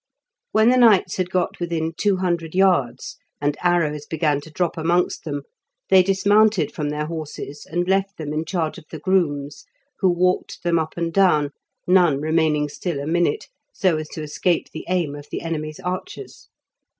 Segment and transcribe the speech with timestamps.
[0.51, 5.25] When the knights had got within two hundred yards and arrows began to drop amongst
[5.25, 5.43] them,
[5.91, 9.63] they dismounted from their horses and left them in charge of the grooms,
[9.99, 11.51] who walked them up and down,
[11.85, 16.49] none remaining still a minute, so as to escape the aim of the enemy's archers.